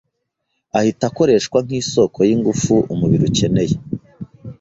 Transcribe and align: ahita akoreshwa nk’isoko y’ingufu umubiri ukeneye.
ahita 0.79 1.03
akoreshwa 1.09 1.57
nk’isoko 1.65 2.19
y’ingufu 2.29 2.73
umubiri 2.93 3.23
ukeneye. 3.29 3.75